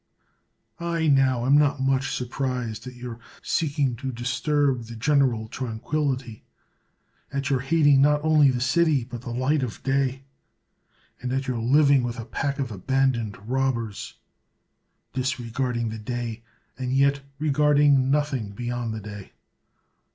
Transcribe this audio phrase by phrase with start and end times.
[0.79, 6.43] I now am not much surprised at your seeking to disturb the general tranquillity;
[7.31, 10.23] at your hating not only the city but the light of day;
[11.21, 14.15] and at your living with a pack of abandoned robbers,
[15.13, 16.41] disregarding the day,
[16.79, 19.33] and yet regarding nothing beyond the day.